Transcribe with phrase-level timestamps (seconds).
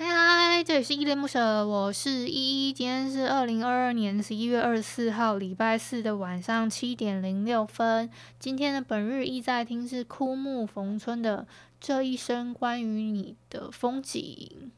[0.00, 2.72] 嗨嗨，这里是依恋不舍，我是依依。
[2.72, 8.08] 今天是二零二二年十一月二十四号，礼拜四的晚上七点零六分。
[8.38, 11.48] 今天的本日依在听是枯木逢春的
[11.80, 14.70] 这一生关于你的风景。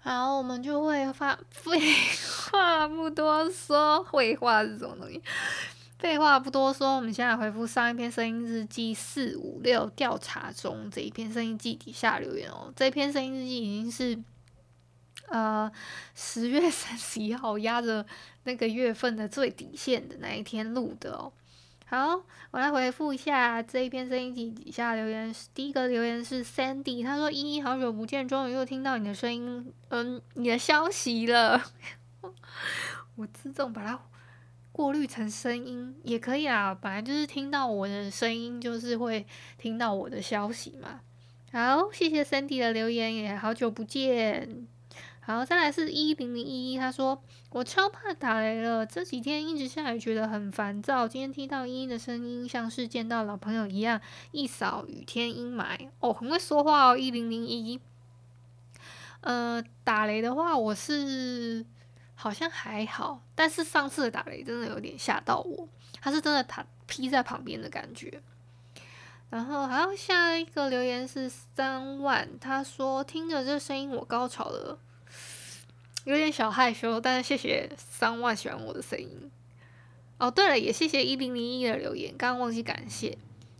[0.00, 1.80] 好，我们就会发废
[2.50, 5.22] 话不多说，废话是什么东西？
[5.98, 12.70] 废话不多说，我们先来回复上一篇声音日记四五六调查中这一篇声音记底下留言哦。
[12.76, 14.22] 这篇声音日记已经是。
[15.30, 15.70] 呃，
[16.14, 18.04] 十月三十一号压着
[18.44, 21.32] 那个月份的最底线的那一天录的哦。
[21.86, 25.34] 好，我来回复一下这一篇声音底底下留言。
[25.54, 31.62] 第一个留言是 Sandy，他说：“依依，好久不见，终于又听到你的声音，嗯，你的消息了。
[33.16, 33.98] ”我自动把它
[34.70, 41.00] 过滤成声音也可以啊，本来就是听到我的声音，就是会听到我的消息嘛。
[41.52, 44.66] 好，谢谢 Sandy 的留言，也好久不见。
[45.28, 51.06] 好，再来是一零零一一，他说我超怕打雷了，这几天一直下雨，觉得很烦躁。
[51.06, 54.00] 今天听到依依的声音，像是见到老朋友一样，
[54.32, 55.90] 一扫雨天阴霾。
[56.00, 57.80] 哦，很会说话哦，一零零一一。
[59.20, 61.62] 呃，打雷的话，我是
[62.14, 65.68] 好像还好，但是上次的打雷真的有点吓到我，
[66.00, 68.22] 他是真的他劈在旁边的感觉。
[69.28, 74.78] 然后还有下一个留言是三万，他说听着这声音我高潮了。
[76.04, 79.30] 有点小害羞，但是谢谢三万喜欢我的声音。
[80.18, 83.18] 哦，对了，也谢谢一零零一的留言，刚刚忘记感谢。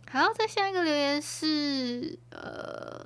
[0.09, 3.05] 好，再下一个留言是呃，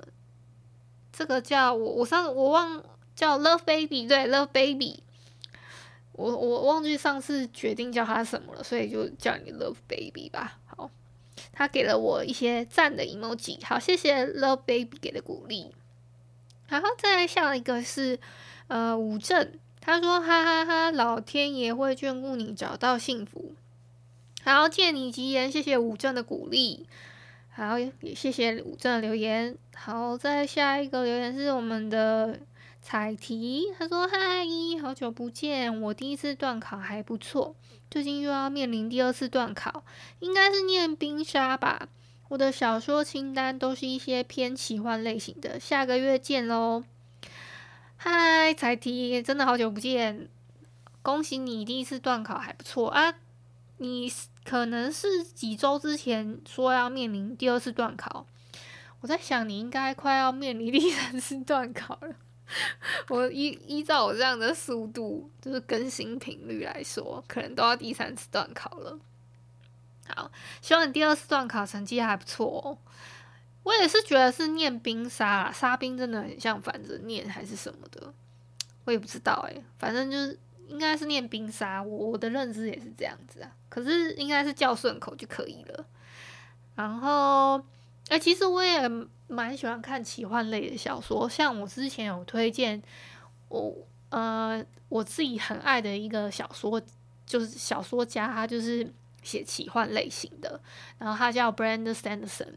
[1.12, 2.82] 这个叫我我上我忘
[3.14, 5.02] 叫 Love Baby，对 Love Baby，
[6.12, 10.58] 我我忘记上次决定叫他什么了，所以就叫你 Love Baby 吧。
[10.64, 10.90] 好，
[11.52, 15.74] 他给了我一些赞的 emoji，好，谢谢 Love Baby 给的鼓励。
[16.68, 18.18] 然后再来下一个是。
[18.68, 23.52] 呃，武正他说：“哈哈哈，老天爷会眷顾你，找到幸福。”
[24.42, 26.86] 好，借你吉言，谢谢武正的鼓励。
[27.50, 29.56] 好，也谢谢武正的留言。
[29.74, 32.40] 好，再下一个留言是我们的
[32.80, 34.46] 彩提，他说：“嗨，
[34.80, 37.54] 好久不见，我第一次段考还不错，
[37.90, 39.84] 最近又要面临第二次段考，
[40.20, 41.88] 应该是念冰沙吧。
[42.28, 46.84] 我的小说清单都是一些偏奇幻类型的，下个月见喽。”
[47.96, 50.28] 嗨，彩提，真的好久不见！
[51.02, 53.14] 恭喜你第一次段考还不错啊！
[53.78, 54.12] 你
[54.44, 58.26] 可能是几周之前说要面临第二次段考，
[59.00, 62.14] 我在想你应该快要面临第三次段考了。
[63.08, 68.98] 我依依照我这样的速度，就是更新频率来说，可能都要第三次段考了。
[70.14, 70.30] 好，
[70.60, 72.78] 希望你第二次段考成绩还不错哦。
[73.64, 78.14] 我也是觉得是念冰沙啦，沙冰真的很像反着念还是什么的，
[78.84, 80.38] 我也不知道诶，反正就是
[80.68, 83.50] 应该是念冰沙，我我的认知也是这样子啊。
[83.70, 85.86] 可是应该是叫顺口就可以了。
[86.74, 87.60] 然后，
[88.08, 88.88] 哎、其实我也
[89.28, 92.82] 蛮喜欢看奇幻类的小说，像我之前有推荐
[93.48, 93.74] 我
[94.10, 96.80] 呃我自己很爱的一个小说，
[97.24, 98.92] 就是小说家，他就是
[99.22, 100.60] 写奇幻类型的，
[100.98, 102.54] 然后他叫 Brandon Sanderson。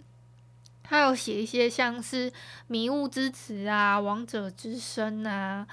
[0.90, 2.32] 他有写一些像是
[2.68, 5.68] 《迷雾之子》啊，《王者之声》啊，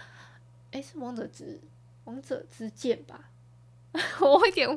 [0.72, 1.44] 诶，是王者之
[2.02, 3.30] 《王者之剑》吧？
[4.20, 4.68] 我有点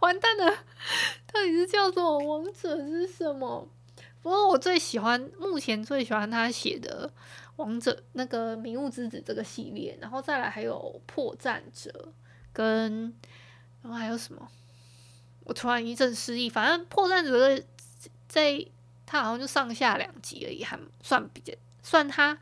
[0.00, 0.50] 完蛋了，
[1.32, 3.68] 到底是叫做《王者是什么》？
[4.22, 7.08] 不过我最喜欢，目前最喜欢他写的
[7.54, 10.74] 《王者》那个《迷雾之子》这个系列，然后再来还有
[11.06, 12.08] 《破绽者》
[12.52, 13.14] 跟，
[13.82, 14.48] 然后还有什么？
[15.44, 17.54] 我突然一阵失忆，反正《破绽者》
[18.26, 18.66] 在。
[19.06, 22.36] 他好像就上下两集而已，还算比较算他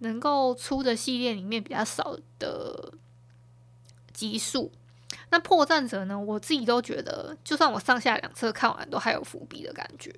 [0.00, 2.92] 能够出的系列里面比较少的
[4.12, 4.70] 集数。
[5.30, 6.18] 那破绽者呢？
[6.18, 10.14] 我自己都觉得，就算我上下两册看完，都还有伏笔的感觉。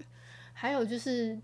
[0.52, 1.38] 还有就是，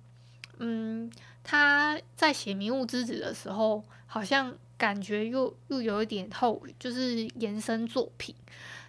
[0.58, 1.10] 嗯，
[1.42, 8.34] 他在写《迷雾之子》的时候，好像感觉又又有一点后，就是延伸作品。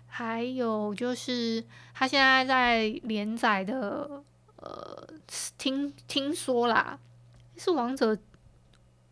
[0.07, 1.63] 还有就是
[1.93, 4.23] 他现在在连载的，
[5.57, 6.99] 听听说啦，
[7.57, 8.17] 是王者，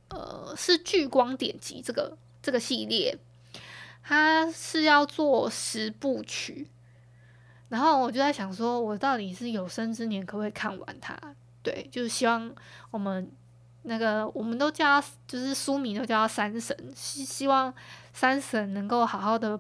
[0.10, 3.18] 呃，是聚光典籍这个这个系列，
[4.04, 6.68] 他是要做十部曲。
[7.70, 11.18] 然后我就在想说，我到底是有生之年可不可以看完它？
[11.64, 12.54] 对，就是希望
[12.92, 13.32] 我们
[13.84, 17.74] 那个我们都叫他，就是书迷都叫他山神，希希望
[18.14, 19.60] 山神能够好好的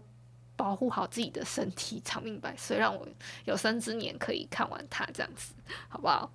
[0.55, 3.07] 保护好自己的身体，长命百岁，让我
[3.45, 5.53] 有生之年可以看完它，这样子，
[5.89, 6.31] 好不好？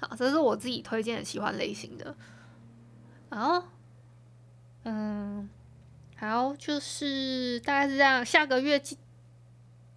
[0.00, 2.16] 好，这是我自己推荐的喜欢类型的。
[3.30, 3.62] 然后，
[4.82, 5.48] 嗯，
[6.16, 8.98] 好，就是大概是这样，下个月见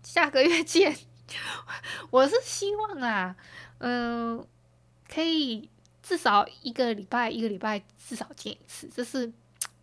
[0.04, 0.96] 下个月见，
[2.12, 3.36] 我是希望啊，
[3.80, 4.46] 嗯，
[5.10, 5.70] 可以
[6.04, 9.34] 至少一个礼拜一个礼拜至少见一次，这是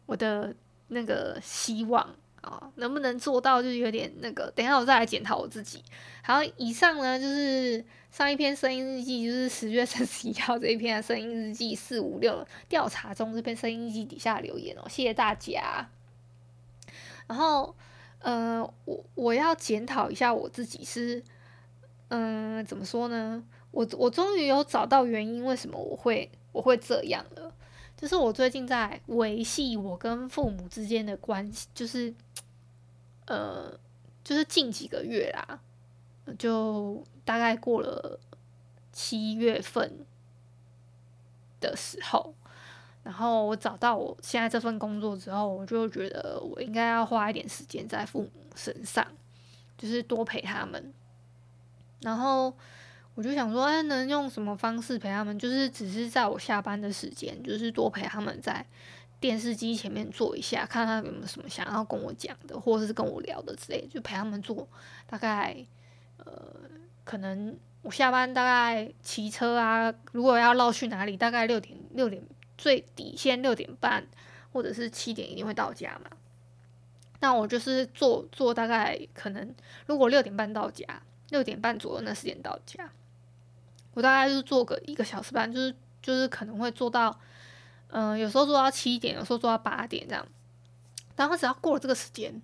[0.06, 0.54] 我的
[0.88, 4.50] 那个希望啊、能不能做到，就是有点那个。
[4.52, 5.82] 等一下我再来检讨我自己。
[6.22, 15.88] 好，以上呢就是上一篇声音日记，就是十月三十一号这一篇声音日记四五六调查中这篇声音日记底下留言哦，谢谢大家。
[17.26, 17.74] 然后。
[18.24, 21.20] 嗯、呃，我我要检讨一下我自己是，
[22.06, 23.42] 嗯、怎么说呢？
[23.72, 27.52] 我我终于有找到原因，为什么我会我会这样了。
[27.96, 32.14] 就是我最近在维系我跟父母之间的关系，就是，
[33.26, 33.78] 呃，
[34.24, 35.60] 就是近几个月啦，
[36.38, 38.18] 就大概过了
[38.92, 40.04] 七月份
[41.60, 42.34] 的时候。
[43.04, 49.04] 然后我找到我现在这份工作之后，我就觉得我应该要花一点时间在父母身上，
[49.76, 50.92] 就是多陪他们。
[52.00, 52.54] 然后
[53.16, 55.36] 我就想说，哎，能用什么方式陪他们？
[55.36, 58.64] 就是只是在我下班的时间，就是多陪他们在
[59.22, 64.68] 电视机前面坐一下，看他有没有什么想要跟我讲的，或者是跟我聊的之类，就陪他们坐。
[65.06, 65.64] 大概
[66.18, 66.54] 呃，
[67.04, 72.22] 可能我下班大概骑车啊，如果要绕去哪里，大概六点六点。
[72.58, 74.06] 最底线六点半
[74.52, 76.16] 或者是七点一定会到家嘛？
[77.18, 79.52] 那我就是坐坐大概可能，
[79.86, 80.84] 如果六点半到家，
[81.30, 82.88] 六点半左右那时间到家，
[83.94, 87.18] 我大概就是坐个一个小时半，就是就是可能会坐到，
[87.92, 90.26] 嗯、有时候做到七点，有时候做到八点这样。
[91.14, 92.42] 然后只要过了这个时间，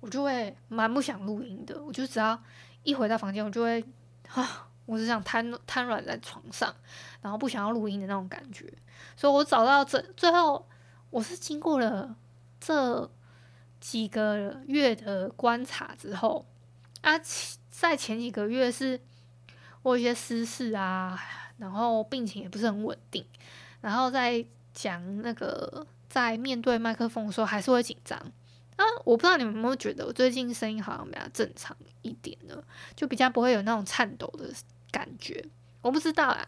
[0.00, 1.82] 我就会蛮不想录音的。
[1.84, 2.42] 我就只要
[2.82, 3.84] 一回到房间，我就会
[4.28, 4.68] 啊。
[4.86, 6.74] 我只想瘫瘫软在床上，
[7.22, 8.70] 然后不想要录音的那种感觉，
[9.16, 10.68] 所以我找到这最后，
[11.08, 12.14] 我是经过了
[12.60, 13.10] 这
[13.80, 16.44] 几个月的观察之后，
[17.00, 17.18] 啊，
[17.70, 19.00] 在前几个月是
[19.80, 21.18] 我有一些私事啊，
[21.56, 23.24] 然后病情也不是很稳定，
[23.80, 24.44] 然后在
[24.74, 28.18] 讲那个在面对麦克风的时候还是会紧张
[28.76, 32.62] 啊，我不知道你们有没有觉得我最近声音好像比较正常一点了，
[32.94, 34.52] 就比较不会有那种颤抖的。
[34.92, 35.44] 感觉
[35.82, 36.46] 我不知道啊，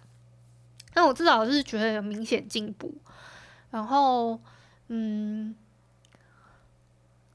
[0.94, 2.94] 但我至少是觉得有明显进步。
[3.72, 4.40] 然后，
[4.86, 5.52] 嗯，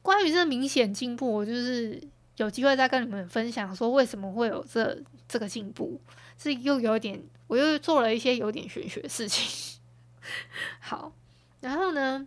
[0.02, 2.02] 关于这明显进步，我就是
[2.38, 4.98] 有机会再跟你们分享，说为什么会有这
[5.28, 6.00] 这个进步，
[6.38, 9.81] 是又有点，我又做了一些有点玄学的事情。
[10.80, 11.12] 好，
[11.60, 12.26] 然后呢，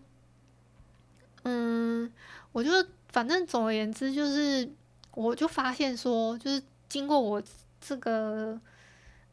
[1.45, 2.13] 嗯，
[2.53, 2.71] 我就
[3.09, 4.71] 反正总而言之，就是
[5.13, 7.43] 我就发现说，就是经过我
[7.81, 8.61] 这个。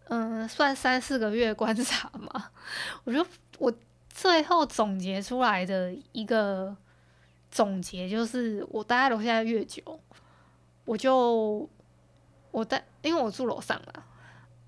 [0.05, 2.51] 嗯，算三四个月观察嘛，
[3.05, 3.25] 我就
[3.59, 3.73] 我
[4.09, 6.75] 最后总结出来的一个
[7.49, 9.81] 总结就是，我待在楼下越久，
[10.83, 11.69] 我就
[12.49, 14.03] 我待，因为我住楼上嘛，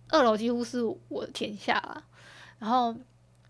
[0.08, 2.06] 二楼几乎是我的天下了，
[2.60, 2.96] 然后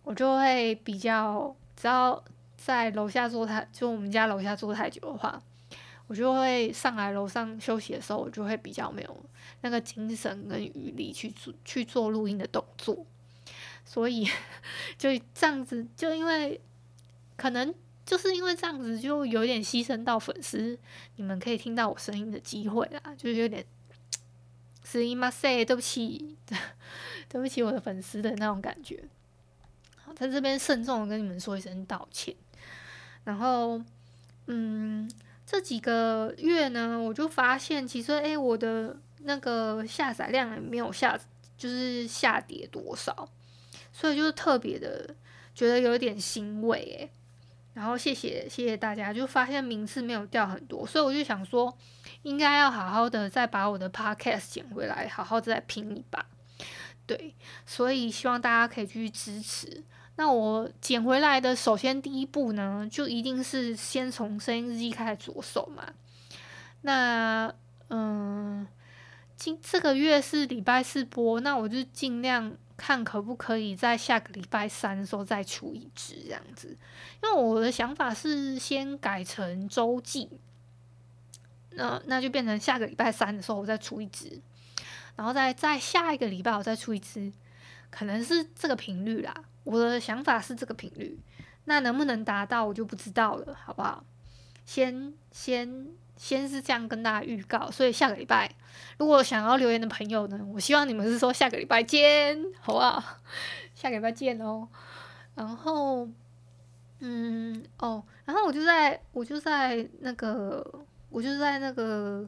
[0.02, 2.22] 我就会比较，只要
[2.56, 5.42] 在楼下坐太，就我们家楼下坐太久的话。
[6.06, 9.24] 我就会上来楼上休息的时候，我就会比较没有
[9.60, 13.04] 那个精神跟余力去做去做录音的动作，
[13.84, 14.26] 所以
[14.96, 16.58] 就这样子，就因为
[17.36, 17.74] 可能
[18.06, 20.78] 就是因为这样子，就有点牺牲到粉丝
[21.16, 23.62] 你们可以听到我声音的机会啦，就是有点
[24.82, 26.38] すいません，对不起，
[27.28, 29.04] 对不起我的粉丝的那种感觉。
[30.15, 32.35] 在这边慎重的跟你们说一声道歉，
[33.23, 33.81] 然后
[34.47, 35.09] 嗯。
[35.45, 41.19] 这几个月呢，我就发现其实，哎，我的那个下载量也没有下，
[41.57, 43.29] 就是下跌多少，
[43.91, 45.13] 所以就是特别的
[45.53, 47.09] 觉得有一点欣慰，哎，
[47.73, 51.77] 然后谢谢谢谢大家，就发现名次没有掉很多，所以我就想说，
[52.23, 56.25] 应该要好好的再把我的 podcast 捡回来，好好再拼一把，
[57.05, 59.83] 对，所以希望大家可以继续支持。
[60.15, 65.83] 那我捡回来的，首先第一步呢，就一定是先从声音日记开始着手嘛。
[66.81, 67.51] 那
[67.89, 68.67] 嗯，
[69.35, 76.77] 今这个月是礼拜四播，那我就尽量看可不可以在下个礼拜三的时候再出一支这样子。
[77.23, 80.29] 因为我的想法是先改成周记，
[81.71, 84.39] 那那就变成下个礼拜三的时候我再出一支，
[85.15, 87.33] 然后再再下一个礼拜我再出一支，
[87.89, 89.33] 可能是这个频率啦。
[89.63, 91.19] 我的想法是这个频率，
[91.65, 94.03] 那能不能达到我就不知道了，好不好？
[94.65, 98.49] 先先先是这样跟大家预告，所以下个礼拜
[98.97, 103.03] 如果想要留言的朋友呢，我希望你们是说下个礼拜见，好不好？
[103.73, 104.67] 下个礼拜见哦。
[105.35, 106.07] 然后，
[106.99, 112.27] 嗯，哦，然后我就在我就在那个我就在那个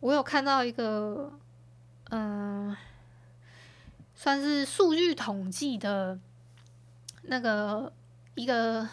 [0.00, 1.30] 我有看到一个
[2.10, 2.74] 嗯，
[4.14, 6.18] 算是数据统计的。
[7.28, 7.92] 那个
[8.34, 8.88] 一个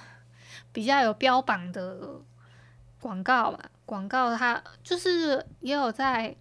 [0.71, 2.21] 比较有标榜的
[2.99, 6.35] 广告嘛，广告它就是也有在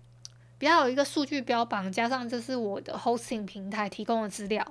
[0.59, 4.67] 比较有一个数据标榜，加上这是我的 hosting 平台提供的资料，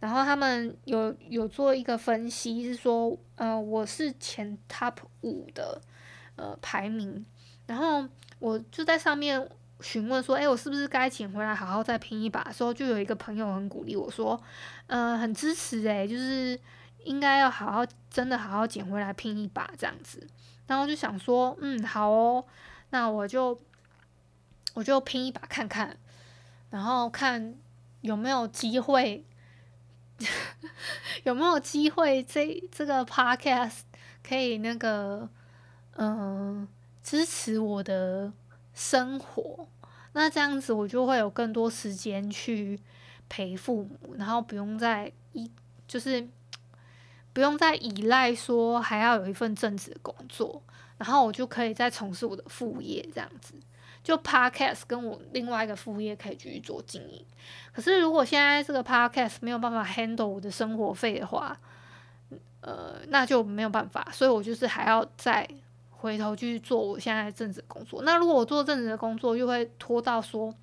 [0.00, 5.80] 然后他们有有做一个分析，是说呃我是前 top 五的
[6.36, 7.24] 呃排名，
[7.66, 8.06] 然后
[8.38, 9.48] 我就在上面
[9.82, 12.42] 询问说，哎，我是不是该捡回来好好再拼一把？
[12.44, 14.40] 的时候就有一个朋友很鼓励我说。
[14.86, 16.58] 嗯、呃，很支持诶，就是
[17.04, 20.26] 应该要好好，真的好好捡回来拼一把这样子。
[20.66, 22.44] 然后就想说，嗯，好哦，
[22.90, 23.60] 那我就
[24.74, 25.96] 我就拼一把看看，
[26.70, 27.54] 然后看
[28.00, 29.24] 有没有机会，
[31.24, 33.80] 有没有机会这这个 podcast
[34.22, 35.28] 可以那个
[35.96, 36.66] 嗯、
[37.02, 38.32] 支持我的
[38.80, 39.68] 生活。
[40.14, 42.80] 那这样子我就会有更多时间去。
[43.32, 45.48] 陪父母，然后不用再依，
[45.86, 46.28] 就是
[47.32, 50.60] 不用再依赖说还要有一份正职工作，
[50.98, 53.54] 然后我就可以再从事我的副业，这样子，
[54.02, 57.24] 就 podcast 跟我另外一个副业可以继续做经营。
[57.72, 61.56] 可是如果现在这个 podcast 没有办法 handle 我的生活费的话，
[62.62, 65.48] 呃，那就没有办法，所以我就是还要再
[66.00, 68.02] 回头去做我现在正职工作。
[68.02, 70.54] 那如果我做正职的工作，又会拖到说。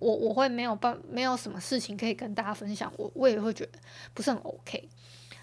[0.00, 3.72] 我我会没有办没有什么事情可以跟大家分享，我我也会觉得
[4.14, 4.88] 不是很 OK。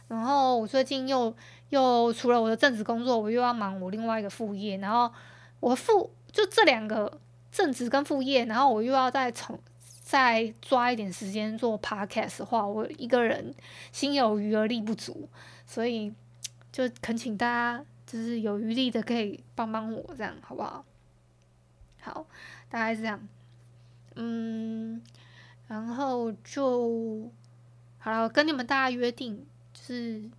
[0.07, 1.35] 然后我最近又
[1.71, 4.77] 又除了我的正职工作，我又要忙我另外一个副业。
[4.77, 5.13] 然后
[5.59, 7.19] 我副就这两个
[7.51, 9.59] 正职跟副业，然后我又要再从
[10.01, 13.53] 再抓一点时间做 Podcast 的话，我一个人
[13.91, 15.27] 心有余而力不足，
[15.67, 16.13] 所以
[16.71, 20.85] 就恳请大家就是有余力的可以帮帮我，这样好不好？
[22.01, 22.25] 好，
[22.69, 23.27] 大概是这样。
[24.15, 25.01] 嗯，
[25.67, 27.31] 然后就
[27.97, 30.29] 好了，跟你们大家约定，就是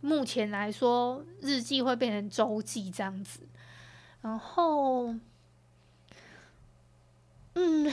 [0.00, 3.40] 目前来说，日记会变成周记这样子。
[4.20, 5.14] 然后，
[7.54, 7.92] 嗯，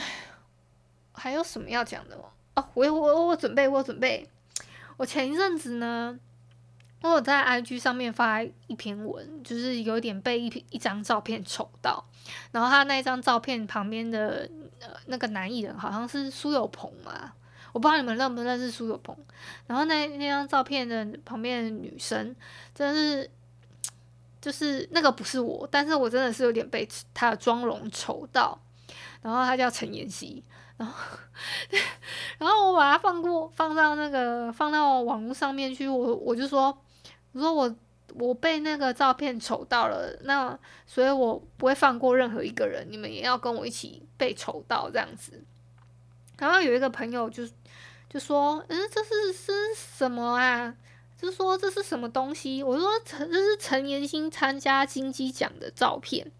[1.12, 2.24] 还有什么要讲的吗？
[2.56, 4.28] 哦，我我我准备，我准备。
[4.96, 6.18] 我前一阵子呢，
[7.02, 12.04] 我有在 IG 上面发一篇文，就是有点被一一张照片丑到，
[12.52, 14.48] 然后他那张照片旁边的。
[14.82, 17.30] 呃，那个男艺人好像是苏有朋嘛，
[17.70, 19.14] 我不知道你们认不认识苏有朋。
[19.66, 22.34] 然后那那张照片的旁边的女生，
[22.74, 23.30] 真的是，
[24.40, 28.58] 就是那个不是我，但是我真的是有点被他的妆容丑到。
[29.22, 30.42] 然后他叫陈妍希，
[30.76, 30.94] 然后
[32.38, 36.76] 然后我把他放过放到那个放到网络上面去，我我就说，
[37.32, 37.74] 我说我。
[38.16, 45.40] 我被那个照片丑到了，那所以我不会放过任何一个人，你们也要跟我一起被丑到这样子。
[46.36, 47.46] 然后有一个朋友就
[48.08, 50.74] 就说：“嗯，这是是什么啊？
[51.16, 56.32] 就说这是什么东西？”我说：“陈，这是陈妍希参加金鸡奖的照片。”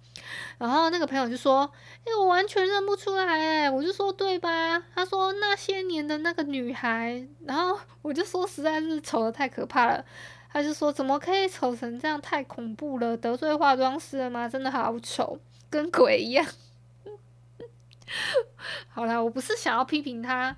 [0.59, 1.71] 然后那个朋友就说
[2.05, 3.25] ：“哎，我完全认不出来。”
[3.65, 10.05] 哎，我就说：“对吧？”他说：“那些年的那个女孩。”然后我就说：“实在是丑得太可怕了。”
[10.53, 12.21] 他就说：“怎么可以丑成这样？
[12.21, 13.17] 太恐怖了！
[13.17, 14.49] 得罪化妆师了吗？
[14.49, 15.39] 真的好丑，
[15.71, 16.45] 跟鬼一样。
[18.91, 20.57] ”好啦，我不是想要批评他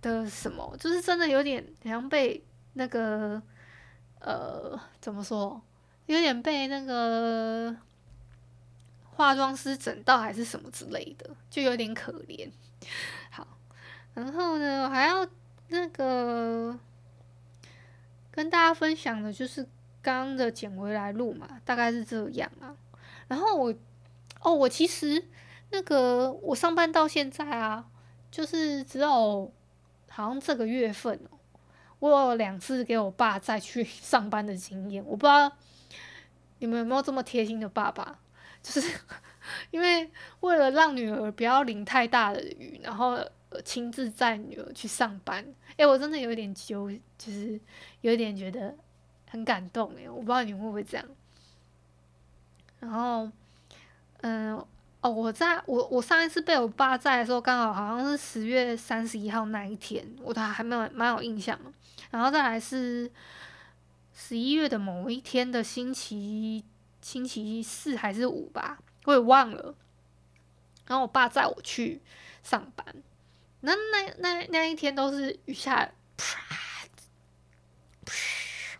[0.00, 3.42] 的什么，就是真的有点好像被那个
[4.20, 5.60] 呃，怎么说？
[6.06, 7.74] 有点被那个
[9.12, 12.50] 化妆师整到，还是什么之类的，就有点可怜。
[13.30, 13.46] 好，
[14.14, 15.26] 然后呢，我还要
[15.68, 16.78] 那个。
[18.34, 19.62] 跟大家分享的就是
[20.00, 22.74] 刚刚的捡回来录嘛，大概是这样啊。
[23.28, 23.74] 然后我，
[24.40, 25.22] 哦，我其实
[25.68, 27.84] 那个我上班到现在啊，
[28.30, 29.52] 就是只有
[30.08, 31.36] 好像这个月份哦，
[31.98, 35.52] 我有两次给我爸再去上班的经验，我不知道
[36.60, 38.18] 你们有没有这么贴心的爸爸，
[38.62, 38.98] 就是
[39.70, 43.18] 因为为了让女儿不要淋太大的雨，然后
[43.64, 45.44] 亲自载女儿去上班。
[45.76, 47.60] 诶，我真的有一点揪，就是
[48.00, 48.74] 有点觉得
[49.28, 51.06] 很感动诶，我不知道你们会不会这样。
[52.80, 53.30] 然后，
[54.20, 54.64] 嗯。
[55.02, 61.58] 哦，我在我我上一次被我爸载的时候，刚好好像是十月三十一号那一天，我都还没有蛮有印象。
[62.12, 63.10] 然后再来是
[64.14, 66.64] 十一月的某一天的星期
[67.02, 69.74] 星期四还是五吧，我也忘了。
[70.86, 72.00] 然后我爸载我去
[72.42, 72.86] 上班，
[73.60, 76.38] 那那那那一天都是雨下，啪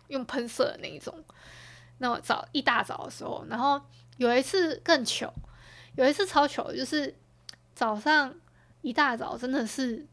[0.07, 1.23] 用喷射的那一种。
[1.99, 3.81] 那我早一大早的时候，然后
[4.17, 5.31] 有一次更糗。
[5.95, 7.15] 有一次超糗，就是
[7.75, 8.33] 早上
[8.81, 10.05] 一大早真的是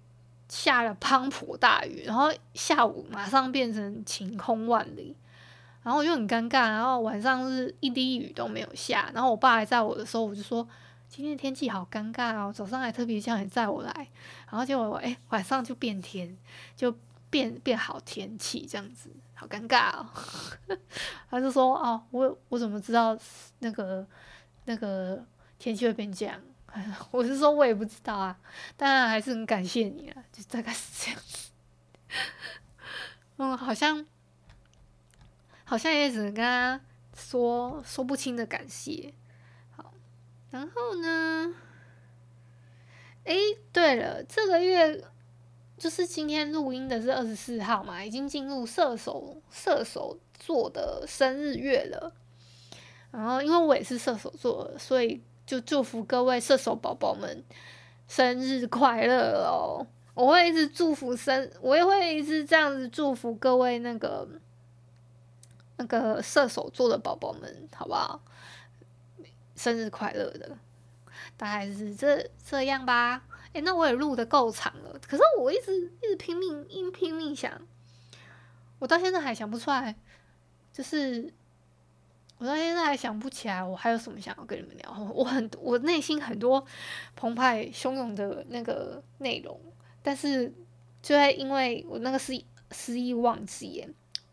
[0.47, 5.17] 下了滂沱大雨，然后下午马上变成晴空万里，
[5.83, 10.67] 然后我就很尴尬，然后晚上是一滴雨都没有下，然后我爸还在我的时候，我就说
[11.09, 13.93] 今天天气好尴尬哦，早上还特别叫你载我来，
[14.51, 16.37] 然后结果哎晚上就变天，
[16.77, 16.95] 就
[17.31, 20.07] 变变好天气这样子，好尴尬哦。
[21.31, 23.19] 他就说哦，我我怎么知道
[23.61, 24.07] 那个
[24.65, 25.25] 那个。
[25.63, 26.41] 天气会变这样，
[27.13, 28.35] 我是说，我也不知道啊。
[28.79, 31.51] 当然还是很感谢你了，就大概是这样子。
[33.37, 34.07] 嗯，好像
[35.71, 36.81] 好像也只能跟他
[37.15, 39.15] 说说不清的感谢。
[39.71, 39.95] 好，
[40.50, 41.55] 然后呢？
[43.23, 43.37] 诶，
[43.73, 45.00] 对了，这个月
[45.79, 52.12] 就是今天录音的是二十四号嘛，已经进入射手射手座的生日月了。
[53.12, 55.23] 然后，因为我也是射手座，所以。
[55.47, 57.43] 就祝福各位射手宝宝们
[58.07, 59.85] 生日快乐哦！
[60.15, 64.29] 我会一直祝福生，我也会一直这样子祝福各位那个
[65.81, 68.21] 那个射手座的宝宝们，好不好？
[69.57, 70.59] 生日快乐的，
[71.39, 73.25] 大概是这这样吧。
[73.55, 77.51] 诶，那我也录的够长了，可是我一直一直拼命，一拼命想，
[78.79, 79.97] 我到现在还想不出来，
[80.71, 81.33] 就是。
[82.37, 84.90] 我到现在还想不起来，我还有什么想要跟你们聊？
[85.12, 86.64] 我很，我内心很多
[87.14, 89.61] 澎湃汹涌的那个内容，
[90.03, 90.51] 但是
[91.03, 93.87] 就在因为我那个失失忆忘记，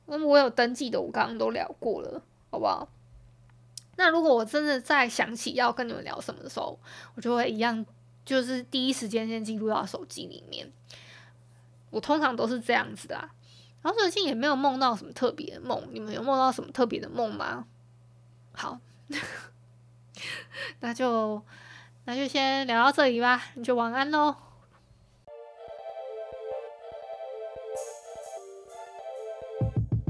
[0.07, 2.89] 那么我有登记的，我刚刚都聊过了，好不好？
[3.97, 6.79] 那如果我真的再想起要跟你们聊什么的时候，
[7.15, 7.85] 我就会一样，
[8.23, 10.71] 就是第一时间先记录到手机里面。
[11.89, 13.29] 我通常都是这样子的啊，
[13.81, 17.65] 然后最近也没有梦到什么特别的梦，你们有梦到什么特别的梦吗？
[18.53, 18.79] 好，
[20.81, 21.41] 那就
[22.05, 24.35] 那就先聊到这里吧，你就晚安喽。